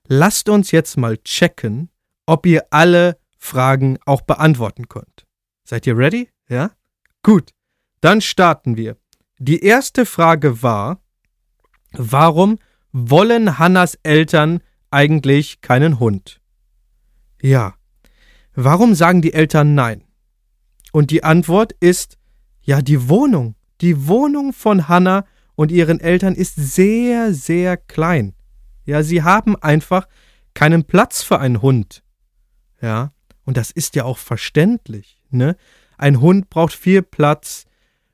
Lasst 0.09 0.49
uns 0.49 0.71
jetzt 0.71 0.97
mal 0.97 1.19
checken, 1.19 1.90
ob 2.25 2.47
ihr 2.47 2.64
alle 2.71 3.19
Fragen 3.37 3.99
auch 4.07 4.23
beantworten 4.23 4.88
könnt. 4.88 5.26
Seid 5.64 5.87
ihr 5.87 5.99
ready? 5.99 6.31
Ja? 6.49 6.71
Gut, 7.26 7.50
dann 8.02 8.21
starten 8.21 8.76
wir. 8.76 8.99
Die 9.40 9.59
erste 9.59 10.06
Frage 10.06 10.62
war, 10.62 11.00
warum 11.90 12.61
wollen 12.92 13.59
Hannas 13.59 13.99
Eltern 14.04 14.61
eigentlich 14.92 15.61
keinen 15.61 15.99
Hund? 15.99 16.40
Ja, 17.42 17.75
warum 18.54 18.95
sagen 18.95 19.23
die 19.23 19.33
Eltern 19.33 19.75
nein? 19.75 20.04
Und 20.92 21.11
die 21.11 21.25
Antwort 21.25 21.73
ist, 21.80 22.16
ja, 22.62 22.80
die 22.80 23.09
Wohnung. 23.09 23.56
Die 23.80 24.06
Wohnung 24.06 24.52
von 24.52 24.87
Hannah 24.87 25.25
und 25.56 25.73
ihren 25.73 25.99
Eltern 25.99 26.37
ist 26.37 26.54
sehr, 26.54 27.35
sehr 27.35 27.76
klein. 27.76 28.37
Ja, 28.85 29.02
sie 29.02 29.25
haben 29.25 29.56
einfach 29.56 30.06
keinen 30.54 30.85
Platz 30.85 31.25
für 31.25 31.40
einen 31.40 31.61
Hund. 31.61 32.04
Ja, 32.80 33.12
und 33.45 33.56
das 33.56 33.73
ist 33.73 33.97
ja 33.97 34.04
auch 34.04 34.18
verständlich, 34.18 35.21
ne? 35.30 35.56
Ein 35.99 36.21
Hund 36.21 36.50
braucht 36.50 36.75
viel 36.75 37.03
Platz, 37.03 37.65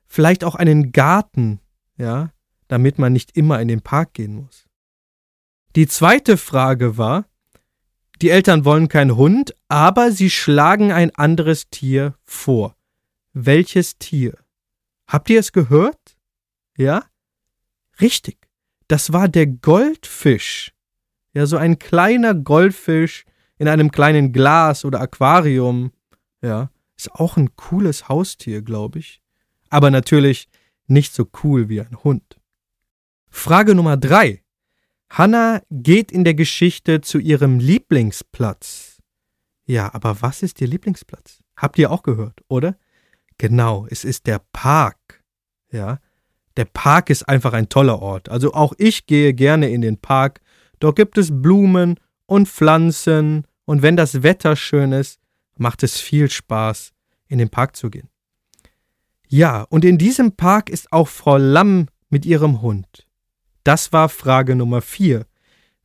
vielleicht 0.07 0.43
auch 0.43 0.55
einen 0.55 0.91
Garten, 0.91 1.59
ja, 1.97 2.31
damit 2.67 2.99
man 2.99 3.13
nicht 3.13 3.35
immer 3.35 3.59
in 3.61 3.67
den 3.67 3.81
Park 3.81 4.13
gehen 4.13 4.35
muss. 4.35 4.67
Die 5.75 5.87
zweite 5.87 6.37
Frage 6.37 6.97
war, 6.97 7.25
die 8.21 8.29
Eltern 8.29 8.63
wollen 8.63 8.87
keinen 8.87 9.17
Hund, 9.17 9.55
aber 9.67 10.11
sie 10.11 10.29
schlagen 10.29 10.91
ein 10.91 11.13
anderes 11.15 11.69
Tier 11.69 12.15
vor. 12.23 12.75
Welches 13.33 13.97
Tier? 13.97 14.37
Habt 15.07 15.29
ihr 15.29 15.39
es 15.39 15.51
gehört? 15.51 16.17
Ja? 16.77 17.03
Richtig. 17.99 18.37
Das 18.87 19.11
war 19.13 19.27
der 19.27 19.47
Goldfisch. 19.47 20.73
Ja, 21.33 21.47
so 21.47 21.57
ein 21.57 21.79
kleiner 21.79 22.35
Goldfisch 22.35 23.25
in 23.57 23.67
einem 23.67 23.91
kleinen 23.91 24.31
Glas 24.31 24.85
oder 24.85 25.01
Aquarium. 25.01 25.91
Ja, 26.41 26.69
ist 26.97 27.11
auch 27.11 27.37
ein 27.37 27.55
cooles 27.55 28.09
Haustier, 28.09 28.61
glaube 28.61 28.99
ich. 28.99 29.21
Aber 29.69 29.91
natürlich 29.91 30.49
nicht 30.87 31.13
so 31.13 31.27
cool 31.43 31.69
wie 31.69 31.81
ein 31.81 32.03
Hund. 32.03 32.39
Frage 33.29 33.75
Nummer 33.75 33.97
drei. 33.97 34.43
Hannah 35.09 35.61
geht 35.69 36.11
in 36.11 36.23
der 36.23 36.33
Geschichte 36.33 37.01
zu 37.01 37.19
ihrem 37.19 37.59
Lieblingsplatz. 37.59 39.01
Ja, 39.65 39.93
aber 39.93 40.21
was 40.21 40.43
ist 40.43 40.59
ihr 40.61 40.67
Lieblingsplatz? 40.67 41.43
Habt 41.55 41.77
ihr 41.77 41.91
auch 41.91 42.03
gehört, 42.03 42.41
oder? 42.47 42.77
Genau, 43.37 43.87
es 43.89 44.03
ist 44.03 44.27
der 44.27 44.41
Park. 44.51 45.23
Ja, 45.71 45.99
der 46.57 46.65
Park 46.65 47.09
ist 47.09 47.23
einfach 47.23 47.53
ein 47.53 47.69
toller 47.69 47.99
Ort. 47.99 48.29
Also 48.29 48.53
auch 48.53 48.73
ich 48.77 49.05
gehe 49.05 49.33
gerne 49.33 49.69
in 49.69 49.81
den 49.81 49.97
Park. 49.97 50.41
Dort 50.79 50.95
gibt 50.95 51.17
es 51.17 51.29
Blumen 51.31 51.99
und 52.25 52.47
Pflanzen 52.47 53.47
und 53.65 53.81
wenn 53.81 53.97
das 53.97 54.23
Wetter 54.23 54.55
schön 54.55 54.91
ist, 54.91 55.19
macht 55.55 55.83
es 55.83 55.99
viel 55.99 56.29
Spaß, 56.29 56.91
in 57.27 57.37
den 57.37 57.49
Park 57.49 57.75
zu 57.75 57.89
gehen. 57.89 58.09
Ja, 59.27 59.63
und 59.63 59.83
in 59.85 59.97
diesem 59.97 60.35
Park 60.35 60.69
ist 60.69 60.91
auch 60.91 61.07
Frau 61.07 61.37
Lamm 61.37 61.87
mit 62.09 62.25
ihrem 62.25 62.61
Hund. 62.61 63.07
Das 63.63 63.91
war 63.93 64.09
Frage 64.09 64.55
Nummer 64.55 64.81
vier. 64.81 65.25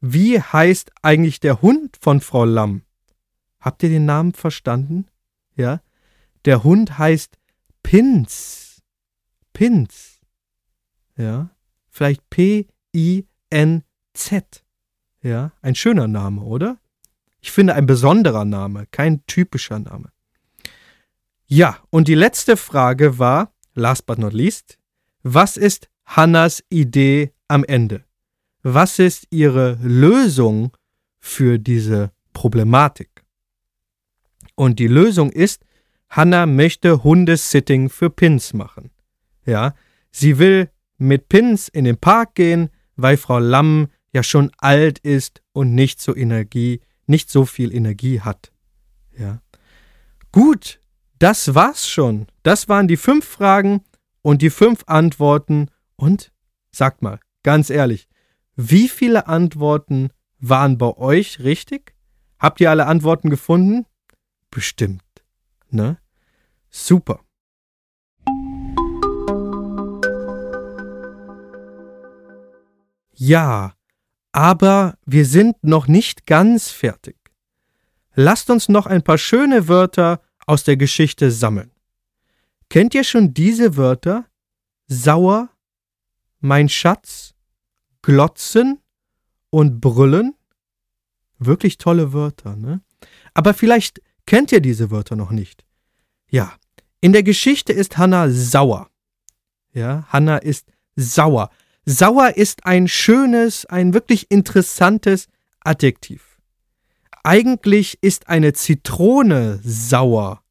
Wie 0.00 0.40
heißt 0.40 0.92
eigentlich 1.02 1.40
der 1.40 1.62
Hund 1.62 1.96
von 2.00 2.20
Frau 2.20 2.44
Lamm? 2.44 2.82
Habt 3.60 3.82
ihr 3.82 3.88
den 3.88 4.04
Namen 4.04 4.32
verstanden? 4.32 5.06
Ja? 5.56 5.80
Der 6.44 6.62
Hund 6.62 6.98
heißt 6.98 7.38
Pins. 7.82 8.82
Pins. 9.52 10.20
Ja? 11.16 11.50
Vielleicht 11.88 12.28
P-I-N-Z. 12.30 12.64
Ja? 15.22 15.52
Ein 15.62 15.74
schöner 15.74 16.06
Name, 16.06 16.42
oder? 16.42 16.78
Ich 17.48 17.52
finde 17.52 17.74
ein 17.74 17.86
besonderer 17.86 18.44
Name, 18.44 18.84
kein 18.90 19.24
typischer 19.24 19.78
Name. 19.78 20.10
Ja, 21.46 21.78
und 21.88 22.06
die 22.06 22.14
letzte 22.14 22.58
Frage 22.58 23.18
war, 23.18 23.54
last 23.72 24.04
but 24.04 24.18
not 24.18 24.34
least, 24.34 24.76
was 25.22 25.56
ist 25.56 25.88
Hannas 26.04 26.62
Idee 26.68 27.32
am 27.48 27.64
Ende? 27.64 28.04
Was 28.62 28.98
ist 28.98 29.28
ihre 29.30 29.78
Lösung 29.82 30.76
für 31.20 31.58
diese 31.58 32.10
Problematik? 32.34 33.24
Und 34.54 34.78
die 34.78 34.86
Lösung 34.86 35.32
ist, 35.32 35.64
Hannah 36.10 36.44
möchte 36.44 37.02
Hundesitting 37.02 37.88
für 37.88 38.10
Pins 38.10 38.52
machen. 38.52 38.90
Ja, 39.46 39.74
sie 40.10 40.38
will 40.38 40.68
mit 40.98 41.30
Pins 41.30 41.68
in 41.68 41.86
den 41.86 41.96
Park 41.96 42.34
gehen, 42.34 42.68
weil 42.96 43.16
Frau 43.16 43.38
Lamm 43.38 43.88
ja 44.12 44.22
schon 44.22 44.50
alt 44.58 44.98
ist 44.98 45.40
und 45.52 45.74
nicht 45.74 46.02
so 46.02 46.14
Energie, 46.14 46.82
nicht 47.08 47.30
so 47.30 47.44
viel 47.44 47.74
Energie 47.74 48.20
hat. 48.20 48.52
Ja. 49.16 49.40
Gut, 50.32 50.80
das 51.18 51.54
war's 51.54 51.88
schon. 51.88 52.26
Das 52.42 52.68
waren 52.68 52.88
die 52.88 52.96
fünf 52.96 53.24
Fragen 53.24 53.82
und 54.22 54.42
die 54.42 54.50
fünf 54.50 54.84
Antworten. 54.86 55.70
Und 55.96 56.32
sagt 56.70 57.02
mal, 57.02 57.18
ganz 57.42 57.70
ehrlich, 57.70 58.08
wie 58.54 58.88
viele 58.88 59.26
Antworten 59.26 60.10
waren 60.38 60.78
bei 60.78 60.96
euch 60.96 61.40
richtig? 61.40 61.94
Habt 62.38 62.60
ihr 62.60 62.70
alle 62.70 62.86
Antworten 62.86 63.30
gefunden? 63.30 63.86
Bestimmt. 64.50 65.02
Ne? 65.70 65.98
Super. 66.70 67.20
Ja, 73.14 73.72
aber 74.38 74.96
wir 75.04 75.26
sind 75.26 75.56
noch 75.64 75.88
nicht 75.88 76.24
ganz 76.24 76.70
fertig. 76.70 77.16
Lasst 78.14 78.50
uns 78.50 78.68
noch 78.68 78.86
ein 78.86 79.02
paar 79.02 79.18
schöne 79.18 79.66
Wörter 79.66 80.22
aus 80.46 80.62
der 80.62 80.76
Geschichte 80.76 81.32
sammeln. 81.32 81.72
Kennt 82.68 82.94
ihr 82.94 83.02
schon 83.02 83.34
diese 83.34 83.76
Wörter? 83.76 84.26
Sauer, 84.86 85.48
mein 86.38 86.68
Schatz, 86.68 87.34
glotzen 88.00 88.78
und 89.50 89.80
brüllen? 89.80 90.36
Wirklich 91.40 91.76
tolle 91.76 92.12
Wörter, 92.12 92.54
ne? 92.54 92.80
Aber 93.34 93.54
vielleicht 93.54 94.00
kennt 94.24 94.52
ihr 94.52 94.60
diese 94.60 94.92
Wörter 94.92 95.16
noch 95.16 95.32
nicht. 95.32 95.64
Ja, 96.30 96.52
in 97.00 97.12
der 97.12 97.24
Geschichte 97.24 97.72
ist 97.72 97.98
Hannah 97.98 98.30
sauer. 98.30 98.88
Ja, 99.72 100.06
Hannah 100.10 100.38
ist 100.38 100.70
sauer. 100.94 101.50
Sauer 101.90 102.36
ist 102.36 102.66
ein 102.66 102.86
schönes, 102.86 103.64
ein 103.64 103.94
wirklich 103.94 104.30
interessantes 104.30 105.26
Adjektiv. 105.60 106.38
Eigentlich 107.24 107.96
ist 108.02 108.28
eine 108.28 108.52
Zitrone 108.52 109.58
sauer. 109.64 110.42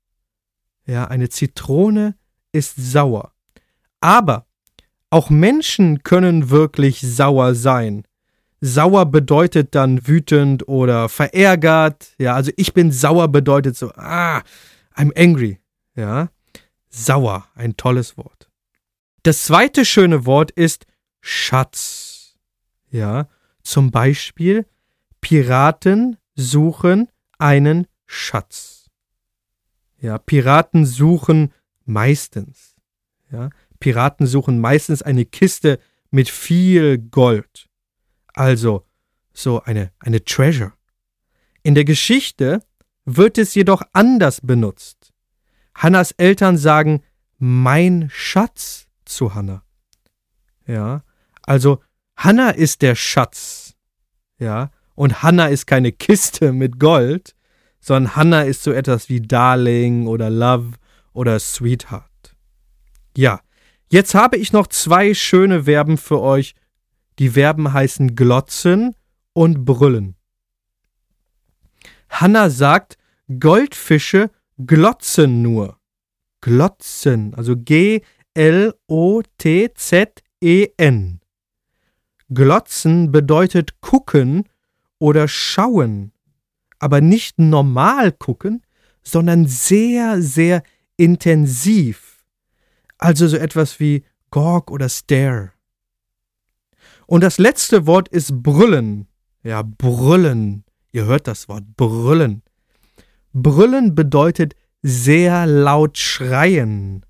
Ja, 0.88 1.06
eine 1.06 1.30
Zitrone 1.30 2.16
ist 2.54 2.74
sauer. 2.76 3.34
Aber 4.02 4.48
auch 5.12 5.30
Menschen 5.30 6.02
können 6.02 6.50
wirklich 6.50 7.02
sauer 7.02 7.54
sein. 7.54 8.08
Sauer 8.60 9.06
bedeutet 9.06 9.76
dann 9.76 10.08
wütend 10.08 10.68
oder 10.68 11.08
verärgert. 11.08 12.16
Ja, 12.18 12.34
also 12.34 12.52
ich 12.58 12.74
bin 12.74 12.92
sauer 12.92 13.28
bedeutet 13.28 13.78
so, 13.78 13.92
ah, 13.96 14.42
I'm 14.96 15.16
angry. 15.16 15.60
Ja, 15.96 16.30
sauer, 16.90 17.46
ein 17.54 17.78
tolles 17.78 18.18
Wort. 18.18 18.50
Das 19.22 19.44
zweite 19.44 19.86
schöne 19.86 20.26
Wort 20.26 20.50
ist 20.50 20.88
Schatz. 21.30 22.38
Ja, 22.90 23.28
zum 23.62 23.92
Beispiel 23.92 24.66
Piraten 25.20 26.16
suchen 26.36 27.10
einen 27.38 27.88
Schatz. 28.06 28.90
Ja, 30.00 30.20
Piraten 30.20 30.86
suchen 30.86 31.54
meistens. 31.84 32.76
Ja, 33.30 33.50
Piraten 33.82 34.26
suchen 34.26 34.62
meistens 34.62 35.02
eine 35.02 35.26
Kiste 35.26 35.80
mit 36.12 36.30
viel 36.30 36.98
Gold. 36.98 37.68
Also 38.34 38.86
so 39.34 39.62
eine, 39.64 39.92
eine 40.00 40.24
Treasure. 40.24 40.72
In 41.62 41.76
der 41.76 41.84
Geschichte 41.84 42.64
wird 43.04 43.38
es 43.38 43.54
jedoch 43.54 43.82
anders 43.92 44.40
benutzt. 44.40 45.12
Hannas 45.76 46.14
Eltern 46.14 46.58
sagen 46.58 47.04
mein 47.38 48.10
Schatz 48.14 48.88
zu 49.04 49.36
Hannah. 49.36 49.66
Ja, 50.66 51.04
also 51.48 51.82
Hannah 52.16 52.52
ist 52.52 52.84
der 52.84 52.94
Schatz. 52.96 53.74
Ja, 54.38 54.70
und 54.94 55.24
Hannah 55.24 55.48
ist 55.48 55.66
keine 55.66 55.92
Kiste 55.92 56.54
mit 56.54 56.80
Gold, 56.80 57.34
sondern 57.80 58.16
Hannah 58.16 58.42
ist 58.44 58.62
so 58.64 58.72
etwas 58.72 59.10
wie 59.10 59.22
Darling 59.22 60.06
oder 60.08 60.30
Love 60.30 60.74
oder 61.14 61.40
Sweetheart. 61.40 62.36
Ja, 63.16 63.42
jetzt 63.90 64.14
habe 64.14 64.38
ich 64.38 64.54
noch 64.54 64.68
zwei 64.68 65.16
schöne 65.16 65.64
Verben 65.64 65.98
für 65.98 66.22
euch. 66.22 66.54
Die 67.18 67.30
Verben 67.30 67.74
heißen 67.74 68.16
glotzen 68.16 68.96
und 69.34 69.66
brüllen. 69.66 70.16
Hannah 72.10 72.50
sagt, 72.50 72.98
Goldfische 73.40 74.30
glotzen 74.66 75.42
nur. 75.42 75.80
Glotzen, 76.42 77.34
also 77.34 77.56
G-L-O-T-Z-E-N. 77.56 78.02
Glotzen 82.34 83.12
bedeutet 83.12 83.80
gucken 83.82 84.44
oder 85.00 85.28
schauen, 85.28 86.12
aber 86.80 87.02
nicht 87.02 87.40
normal 87.40 88.12
gucken, 88.12 88.64
sondern 89.04 89.48
sehr, 89.48 90.22
sehr 90.22 90.64
intensiv. 90.98 92.24
also 92.98 93.28
so 93.28 93.38
etwas 93.38 93.80
wie 93.80 94.04
Gorg 94.32 94.72
oder 94.72 94.90
Stare. 94.90 95.52
Und 97.06 97.22
das 97.22 97.38
letzte 97.38 97.86
Wort 97.86 98.10
ist 98.10 98.44
brüllen. 98.44 99.08
Ja, 99.44 99.62
brüllen. 99.62 100.66
Ihr 100.92 101.06
hört 101.06 101.28
das 101.28 101.48
Wort 101.48 101.64
brüllen. 101.78 102.42
Brüllen 103.34 103.96
bedeutet 103.96 104.56
sehr 104.82 105.46
laut 105.46 105.98
schreien. 105.98 107.06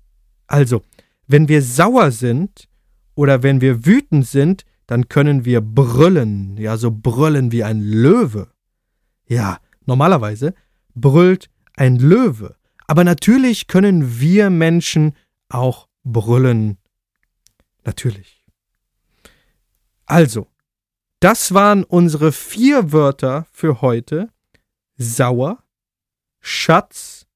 Also, 0.46 0.82
wenn 1.26 1.48
wir 1.48 1.62
sauer 1.62 2.10
sind 2.10 2.68
oder 3.14 3.42
wenn 3.42 3.60
wir 3.60 3.86
wütend 3.86 4.26
sind, 4.26 4.64
dann 4.88 5.08
können 5.08 5.44
wir 5.44 5.60
brüllen, 5.60 6.56
ja, 6.56 6.76
so 6.76 6.90
brüllen 6.90 7.52
wie 7.52 7.62
ein 7.62 7.82
Löwe. 7.82 8.50
Ja, 9.26 9.60
normalerweise 9.84 10.54
brüllt 10.94 11.50
ein 11.76 11.96
Löwe, 11.96 12.56
aber 12.86 13.04
natürlich 13.04 13.68
können 13.68 14.18
wir 14.18 14.50
Menschen 14.50 15.14
auch 15.50 15.88
brüllen. 16.04 16.78
Natürlich. 17.84 18.46
Also, 20.06 20.48
das 21.20 21.52
waren 21.52 21.84
unsere 21.84 22.32
vier 22.32 22.90
Wörter 22.90 23.46
für 23.52 23.82
heute. 23.82 24.30
Sauer, 24.96 25.62
Schatz, 26.40 27.26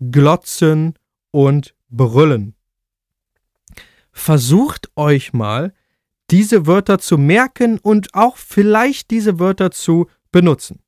Glotzen 0.00 0.98
und 1.30 1.74
Brüllen. 1.88 2.56
Versucht 4.10 4.90
euch 4.96 5.32
mal, 5.32 5.72
diese 6.30 6.66
Wörter 6.66 6.98
zu 6.98 7.18
merken 7.18 7.78
und 7.78 8.14
auch 8.14 8.36
vielleicht 8.36 9.10
diese 9.10 9.38
Wörter 9.38 9.70
zu 9.70 10.08
benutzen. 10.32 10.80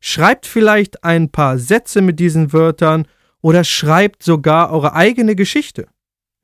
Schreibt 0.00 0.46
vielleicht 0.46 1.04
ein 1.04 1.30
paar 1.30 1.58
Sätze 1.58 2.00
mit 2.00 2.20
diesen 2.20 2.52
Wörtern 2.52 3.06
oder 3.42 3.64
schreibt 3.64 4.22
sogar 4.22 4.70
eure 4.70 4.94
eigene 4.94 5.34
Geschichte. 5.34 5.88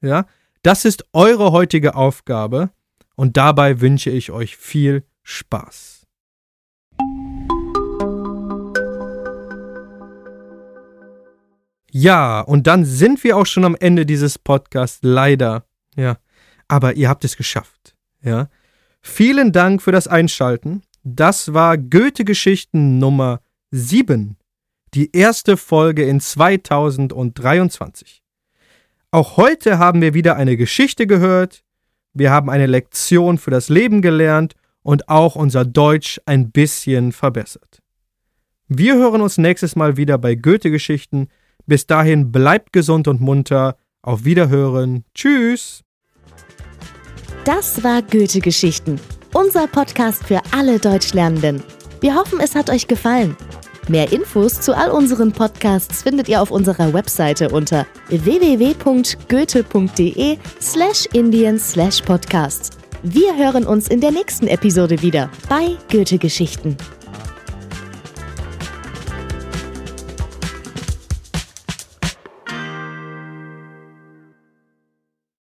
Ja, 0.01 0.27
das 0.63 0.85
ist 0.85 1.05
eure 1.13 1.53
heutige 1.53 1.95
Aufgabe 1.95 2.71
und 3.15 3.37
dabei 3.37 3.81
wünsche 3.81 4.11
ich 4.11 4.31
euch 4.31 4.57
viel 4.57 5.05
Spaß. 5.23 6.07
Ja, 11.91 12.41
und 12.41 12.67
dann 12.67 12.85
sind 12.85 13.25
wir 13.25 13.39
auch 13.39 13.47
schon 13.47 13.65
am 13.65 13.75
Ende 13.75 14.05
dieses 14.05 14.39
Podcasts, 14.39 14.99
leider. 15.01 15.65
Ja, 15.97 16.19
aber 16.69 16.95
ihr 16.95 17.09
habt 17.09 17.25
es 17.25 17.39
geschafft. 17.39 17.96
Ja. 18.27 18.49
Vielen 19.01 19.53
Dank 19.53 19.81
für 19.81 19.93
das 19.93 20.09
Einschalten. 20.09 20.83
Das 21.05 21.55
war 21.55 21.79
Goethe-Geschichten 21.79 22.99
Nummer 22.99 23.41
7, 23.71 24.37
die 24.95 25.17
erste 25.17 25.57
Folge 25.57 26.05
in 26.05 26.19
2023. 26.19 28.25
Auch 29.13 29.37
heute 29.37 29.79
haben 29.79 30.03
wir 30.03 30.13
wieder 30.13 30.37
eine 30.37 30.57
Geschichte 30.57 31.07
gehört, 31.07 31.63
wir 32.13 32.33
haben 32.33 32.51
eine 32.51 32.67
Lektion 32.67 33.39
für 33.39 33.53
das 33.53 33.69
Leben 33.69 34.03
gelernt 34.03 34.57
und 34.83 35.09
auch 35.09 35.37
unser 35.37 35.65
Deutsch 35.65 36.21
ein 36.27 36.51
bisschen 36.51 37.13
verbessert. 37.13 37.81
Wir 38.67 38.97
hören 38.97 39.21
uns 39.21 39.39
nächstes 39.39 39.77
Mal 39.77 39.97
wieder 39.97 40.19
bei 40.19 40.35
Goethe-Geschichten. 40.35 41.29
Bis 41.67 41.87
dahin 41.87 42.33
bleibt 42.33 42.73
gesund 42.73 43.07
und 43.07 43.21
munter. 43.21 43.77
Auf 44.03 44.25
Wiederhören. 44.25 45.05
Tschüss. 45.15 45.86
Das 47.47 47.83
war 47.85 48.03
Goethe-Geschichten, 48.03 49.01
unser 49.33 49.67
Podcast 49.69 50.25
für 50.25 50.41
alle 50.51 50.81
Deutschlernenden. 50.81 51.63
Wir 52.01 52.17
hoffen, 52.17 52.41
es 52.41 52.57
hat 52.57 52.69
euch 52.71 52.89
gefallen. 52.89 53.37
Mehr 53.87 54.11
Infos 54.11 54.61
zu 54.61 54.77
all 54.77 54.91
unseren 54.91 55.31
Podcasts 55.31 56.03
findet 56.03 56.29
ihr 56.29 56.43
auf 56.43 56.51
unserer 56.51 56.93
Webseite 56.93 57.51
unter 57.51 57.87
www.goethe.de 58.09 58.79
slash 60.61 61.07
Indien 61.13 61.61
slash 61.61 62.03
Podcasts. 62.03 62.71
Wir 63.05 63.37
hören 63.37 63.65
uns 63.65 63.87
in 63.87 64.01
der 64.01 64.11
nächsten 64.11 64.49
Episode 64.49 65.01
wieder 65.01 65.31
bei 65.49 65.77
Goethe 65.89 66.19
Geschichten. 66.19 66.77